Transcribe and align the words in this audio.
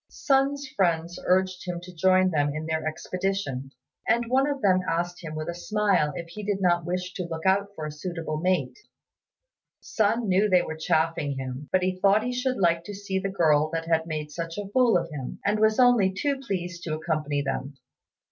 Sun's 0.09 0.67
friends 0.67 1.19
urged 1.27 1.67
him 1.67 1.79
to 1.81 1.93
join 1.93 2.31
them 2.31 2.55
in 2.55 2.65
their 2.65 2.87
expedition, 2.87 3.69
and 4.07 4.25
one 4.29 4.47
of 4.47 4.59
them 4.63 4.79
asked 4.89 5.23
him 5.23 5.35
with 5.35 5.47
a 5.47 5.53
smile 5.53 6.11
if 6.15 6.25
he 6.29 6.41
did 6.41 6.59
not 6.59 6.83
wish 6.87 7.13
to 7.13 7.27
look 7.29 7.45
out 7.45 7.67
for 7.75 7.85
a 7.85 7.91
suitable 7.91 8.37
mate. 8.39 8.75
Sun 9.79 10.27
knew 10.27 10.49
they 10.49 10.63
were 10.63 10.75
chaffing 10.75 11.33
him, 11.37 11.69
but 11.71 11.83
he 11.83 11.99
thought 11.99 12.23
he 12.23 12.33
should 12.33 12.57
like 12.57 12.83
to 12.85 12.95
see 12.95 13.19
the 13.19 13.29
girl 13.29 13.69
that 13.69 13.85
had 13.85 14.07
made 14.07 14.31
such 14.31 14.57
a 14.57 14.67
fool 14.69 14.97
of 14.97 15.07
him, 15.11 15.37
and 15.45 15.59
was 15.59 15.79
only 15.79 16.11
too 16.11 16.39
pleased 16.39 16.81
to 16.81 16.95
accompany 16.95 17.43
them. 17.43 17.75